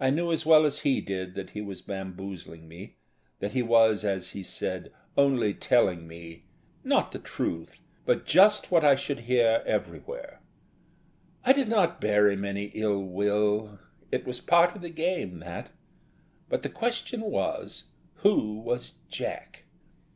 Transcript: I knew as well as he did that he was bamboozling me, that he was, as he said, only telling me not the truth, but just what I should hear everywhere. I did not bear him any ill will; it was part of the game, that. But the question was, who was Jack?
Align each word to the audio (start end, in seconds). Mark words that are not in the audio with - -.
I 0.00 0.10
knew 0.10 0.32
as 0.32 0.44
well 0.44 0.66
as 0.66 0.80
he 0.80 1.00
did 1.00 1.36
that 1.36 1.50
he 1.50 1.60
was 1.60 1.80
bamboozling 1.82 2.66
me, 2.66 2.96
that 3.38 3.52
he 3.52 3.62
was, 3.62 4.04
as 4.04 4.30
he 4.30 4.42
said, 4.42 4.92
only 5.16 5.54
telling 5.54 6.08
me 6.08 6.46
not 6.82 7.12
the 7.12 7.20
truth, 7.20 7.80
but 8.04 8.26
just 8.26 8.72
what 8.72 8.84
I 8.84 8.96
should 8.96 9.20
hear 9.20 9.62
everywhere. 9.64 10.40
I 11.44 11.52
did 11.52 11.68
not 11.68 12.00
bear 12.00 12.28
him 12.28 12.44
any 12.44 12.72
ill 12.74 13.04
will; 13.04 13.78
it 14.10 14.24
was 14.26 14.40
part 14.40 14.74
of 14.74 14.82
the 14.82 14.90
game, 14.90 15.38
that. 15.38 15.70
But 16.48 16.64
the 16.64 16.68
question 16.68 17.20
was, 17.20 17.84
who 18.14 18.58
was 18.58 18.94
Jack? 19.08 19.62